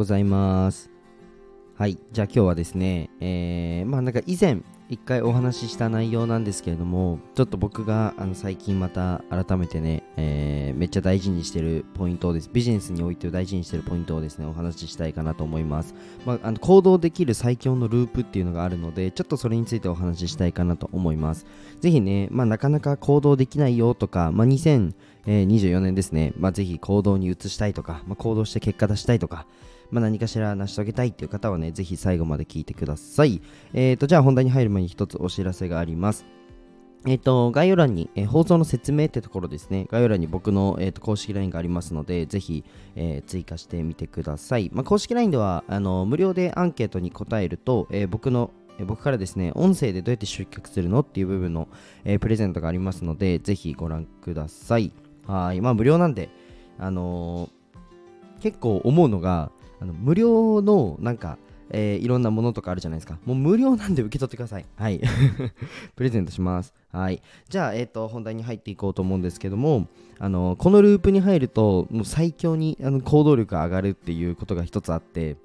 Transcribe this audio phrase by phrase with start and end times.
[0.00, 0.90] ございます。
[1.74, 15.94] はい、じゃあ今日はですね、えー、まあなんか以前一回お話しした内容なんですけれども、ちょっと僕があの最近また改めてね、えー、めっちゃ大事にしてるポイントをです、ビジネスにおいて大事にしてるポイントをですね、お話ししたいかなと思います。
[16.24, 21.44] まあ、あの行動できる最強のループっていうのがあるので、ちょっとそれについてお話ししたいかなと思います。
[21.80, 29.46] ぜひね、まあなかなか行動できないよとか、まあ2024年ですね、まあぜひ行動に移したいとか、まあ行動して結果出したいとか、
[29.90, 33.40] まあ、何かしら成し遂げたいっていう方はね、ぜひ最後まで聞いてください。
[33.72, 36.26] えっ、ー、と、じゃあ本題に入る前に一つお知らせがあります。
[37.06, 42.64] えっ、ー、と、概要欄に、えー、放送の説明ってところですね、概要欄に僕の、えーと、公式 LINE がありますので、ぜひ、
[42.94, 44.70] えー、追加してみてください。
[44.72, 48.50] まあ、公式 LINE ではあの無料でアンケートに答えると、え僕の
[48.84, 51.68] 僕からですね、音声でどうやって集客するのっていう部分の、
[52.04, 54.92] えプレゼントがありますので、ぜひご覧ください。
[55.26, 55.60] はい。
[55.60, 56.30] まあ、無料なんで、
[56.78, 57.50] あの
[58.40, 61.38] 結構思うのが、あの無料のなんか、
[61.70, 63.18] えー、いろんなものとかあるじゃないですか。
[63.24, 64.66] もう無料なんで受け取ってください。
[64.76, 65.00] はい。
[65.96, 66.74] プレゼントします。
[66.92, 67.22] はい。
[67.48, 69.86] じゃあ、えっ、ー、と、本題に入っていこうと思うんですけども、
[70.18, 75.36] あの、このループに入ると、もう最強にあの行動力が上がるっていうことが一つあって、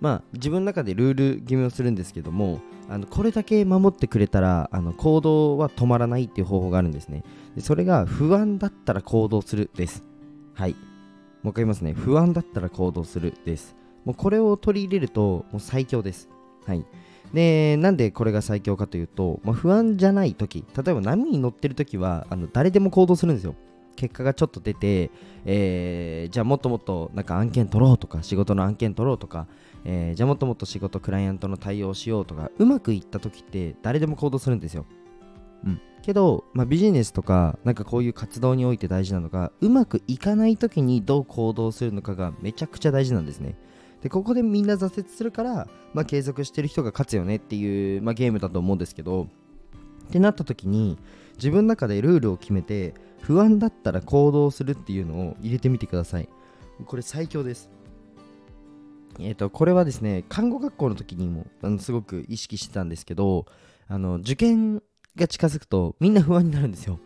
[0.00, 7.22] まあ、自分の中でルール決めをするんですけども、あのこれだけ守ってくれたらあの行動は止まらないっていう方法があるんですね。
[7.54, 10.02] でそれが不安だったら行動するです。
[10.54, 10.74] はい。
[11.42, 11.92] もう一回言いますね。
[11.92, 13.74] 不安だったら行動するです。
[14.04, 16.28] もうこれを取り入れるともう最強です。
[16.66, 16.84] はい。
[17.32, 23.54] で、なんでこれが最強かというと、まあ、不安じゃない時例えば波に乗ってる時はあの誰でも行動するんですよ。
[23.96, 25.10] 結果がちょっと出て、
[25.44, 29.46] えー、じゃあもっともっとなんか案件取ろうとか仕事の案件取ろうとか、
[29.84, 34.86] えー、じゃあもっともっと仕事クライアントの対応しようとかうまくいった時って誰でも行動するんですよ。
[35.64, 43.56] うん、けど、まあ、ビジネスとかなんかこういう活動において大事なのがうまくいかない時にどう行動するのかがめちゃくちゃ大事なんですね。
[44.02, 49.28] でここでみんな挫折するから、まあ、継続してる人が勝つよねっていう、まあ、ゲームだと思うんですけど
[50.08, 50.98] ってなった時に
[51.36, 56.28] 自分の中でルールを決めて不安だったら行動するっていうのを入れてみてください。
[56.84, 57.70] これ最強です。
[59.20, 63.46] えっ、ー、とこれはですね看護学校の時にもあのすごく意識してたんですけど
[63.88, 64.82] あの受験
[65.16, 66.98] が近づくとみんな不安になるんですよ。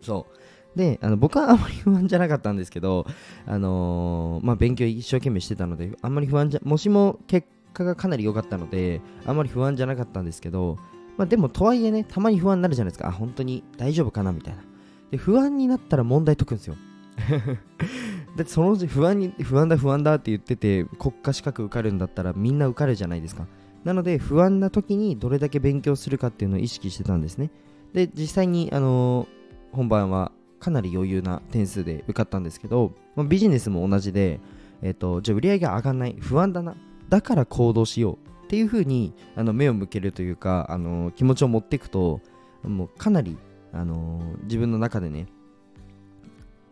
[0.00, 0.38] そう。
[0.78, 3.06] で、あの僕はあまり不安じゃなかったんですけど、
[3.46, 10.76] あのー、まあ、勉強一生懸命してたので、あんまり不安じゃ、もしも結果がかなり良かったので、あんまり不安じゃなかったんですけど、
[11.16, 13.08] まあ、でもとはいえね、たまに不安になるじゃないですか。
[13.08, 14.62] あ、本当に大丈夫かなみたいな。
[15.10, 16.76] で、不安になったら問題解くんですよ。
[18.36, 23.48] だってそのうち不安に、不安だ不安だって言ってて、国家資格受かるんだったらみんな受かるじゃないですか。
[23.84, 27.50] なので不安な時にどれだけ勉強するかっていうのを意識してたんですね。
[27.92, 34.40] で、実際に、あのー、本番はかなり余裕な点数で受かったんですけど、まあ、ビジネスも同じで、
[34.82, 36.76] えっ、ー、と、じゃあ売り上げが上がんない、不安だな、
[37.08, 42.20] だから行動しようっていう風にあに目を向けるというか、あのー、気持ちを持っていくと、
[42.62, 43.36] もうかなり、
[43.72, 45.26] あの自分の中でね、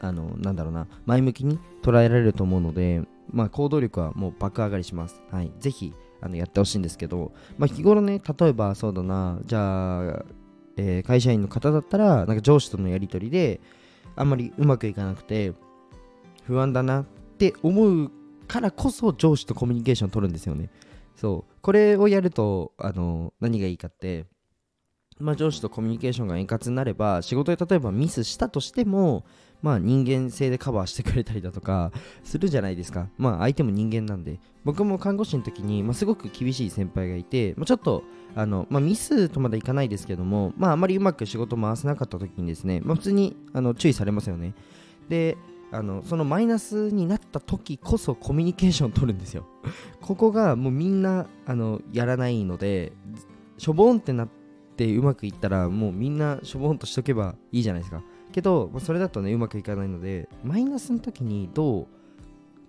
[0.00, 5.22] あのなんだろうな、前向きに捉えられると思うので、まあ、行動力はもう爆上がりします。
[5.30, 5.52] はい。
[5.58, 5.92] ぜひ、
[6.26, 10.24] あのやってほしいんですけど、まあ、日頃ね、例えばそうだな、じゃあ、
[10.76, 13.60] えー、会社員の方だったら、なんか上司とのやり取りで、
[14.14, 15.52] あんまりうまくいかなくて、
[16.44, 17.04] 不安だなっ
[17.38, 18.10] て思う
[18.46, 20.70] からこそ上司とコミュニケーション取るんですよね。
[21.16, 21.54] そう。
[21.62, 24.26] これをやると、あの、何がいいかって、
[25.18, 29.24] まあ、上司とコミュニケーションが円滑になれば、仕事で例えばミスしたとしても、
[29.62, 31.90] まあ人間性でカバーしてくれたりだとか
[32.22, 33.08] するじゃないですか。
[33.16, 34.38] まあ相手も人間なんで。
[34.64, 38.02] 僕も看護師の時に、まあ、すごく厳しい先輩がいて、まあ、ちょっと、
[38.34, 44.54] あの、まあ、ミスとまでいかないですけども、まああまりうまく仕事回せなかった時にですね、まあ普通にあの注意されますよね。
[45.08, 45.38] で、
[45.72, 49.46] あのそのマイナスになった時こそコミュニケーションを取るんですよ。
[50.00, 52.92] ここがもうみんなあのやらないので、
[53.58, 54.28] しょぼんってなっ
[54.76, 58.02] てうまくいったらもうみんなしょぼんとしとけばいいじゃないですか。
[58.32, 61.86] けど、まあそれだとね、うまくいかないので、マイナスの時にどう、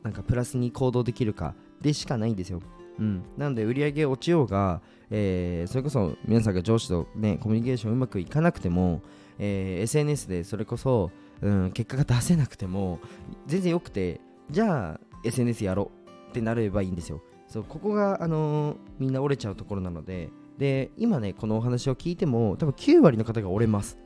[0.03, 2.61] なんかプラスに行動できるかでしかないんですよ。
[2.99, 3.23] うん。
[3.37, 9.01] なので、売り上げ落ちようが、えー、それこそ皆さんが上司とね、コミュニケーションうまくいかなくても、
[9.39, 11.11] えー、SNS でそれこそ、
[11.41, 12.99] うん、結果が出せなくても、
[13.45, 14.19] 全然よくて、
[14.49, 15.91] じゃあ SNS やろ
[16.27, 17.21] うってなればいいんですよ。
[17.47, 23.97] そうここが、あのー、みんな折れちゃうところなので、で、今ね、このお話を聞いても、多分9割の方が折れます。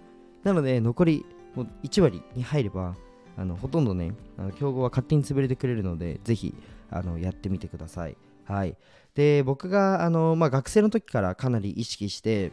[0.43, 1.25] なので、残り
[1.55, 2.95] もう1割に入れば
[3.37, 6.53] あのほとんどねあの競合は勝手に潰れてくれるのでぜひ
[6.89, 8.17] あのやってみてください。
[8.45, 8.75] はい、
[9.15, 12.51] で僕があの、まあ、学生の時からかなり意識して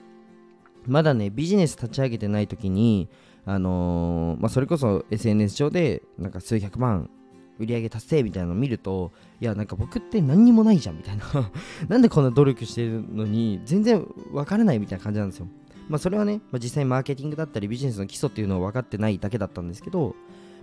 [0.86, 3.08] まだねビジネス立ち上げてない時に
[3.44, 7.10] あのー、まあ、それこそ SNS 上でなんか数百万
[7.58, 11.24] 売り上げ達成みたいなのを見るといやなんか僕って何にもないじゃんみたいな
[11.88, 15.48] なんでこんな努力してるのに全然分からないみたいな感じなんですよ
[15.88, 20.14] まあそれはね、まあ、実際マーケティングだったりビジネスの基礎っていうのを分かってないだけだったんですけど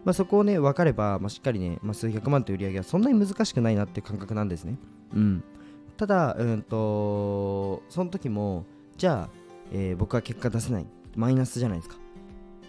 [0.05, 4.77] まあ、そこをね分かれば、まあ、しっかりね、まあ、数百万という売り上げはそんなに難しくないなっていう感覚なんですね。
[5.13, 5.43] うん、
[5.97, 8.65] ただ、うんと、その時も
[8.97, 9.29] じゃあ、
[9.73, 11.97] えー、僕は結果出せないマイナスじゃないですか。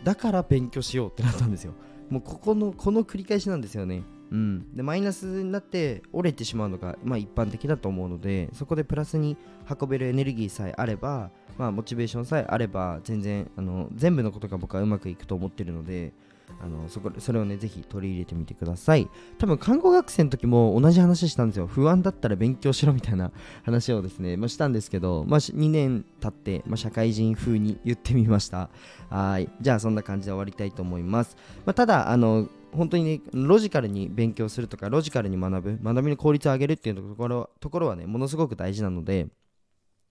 [0.02, 1.75] だから勉強しようってなったんですよ。
[2.08, 4.02] もうここのこの繰り返しなんですよね。
[4.31, 9.37] うん、でマイナスになって折れてしまうのが、まあ、一般的だと思うのでそこでプラスに
[9.81, 16.12] 運べるエネルギーさえあれば、まあ、モチベーションさえあれば全然あの全部のことが僕はうまくいくと思ってるので
[16.61, 19.08] あのそこそれをねぜひ取り入れてみてください。
[19.38, 21.67] 多分看護学生の時も同じ話したんですよ。
[21.67, 23.32] 不安だったら勉強しろみたいな
[23.64, 28.70] 話をですね、まあ、したんですけど、まあ、2年経って、まあ、社会人風に言ってみました。
[29.11, 29.50] はい。
[29.61, 39.28] じゃあそんな感じで終わりたいと思います、まあ、ただあの本当にねロジカルに勉強するとかロジカルに学ぶ学びの効率を上げるっていうところところはねものすごく大事なので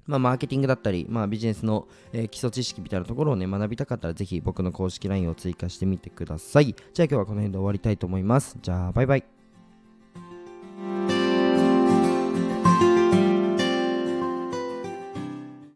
[0.07, 6.75] まあ、マーケティングだったり、まあ、ビジネスの、えー、基礎知識みたいなところをね、学びたかったら、ぜひ僕の公式 LINE を追加してみてください。
[6.93, 8.57] じゃあ今日はこの辺で終わりたいと思います。
[8.61, 9.34] じゃあ、バイバイ。